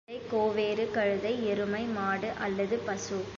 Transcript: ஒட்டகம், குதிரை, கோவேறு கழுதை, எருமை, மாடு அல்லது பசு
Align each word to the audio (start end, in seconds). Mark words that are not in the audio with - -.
ஒட்டகம், 0.03 0.21
குதிரை, 0.21 0.29
கோவேறு 0.31 0.85
கழுதை, 0.91 1.47
எருமை, 1.47 1.83
மாடு 1.87 2.29
அல்லது 2.39 2.77
பசு 2.87 3.19